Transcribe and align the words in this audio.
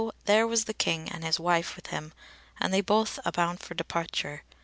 there 0.25 0.47
was 0.47 0.65
the 0.65 0.73
King 0.73 1.07
and 1.11 1.23
his 1.23 1.39
wife 1.39 1.75
with 1.75 1.85
him, 1.93 2.11
and 2.59 2.71
both 2.87 3.17
they 3.17 3.21
alboun 3.21 3.59
for 3.59 3.75
departure. 3.75 4.41